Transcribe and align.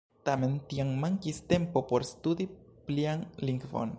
Tamen 0.27 0.53
tiam 0.71 0.93
mankis 1.03 1.41
tempo 1.51 1.85
por 1.91 2.07
studi 2.13 2.49
plian 2.89 3.25
lingvon. 3.49 3.89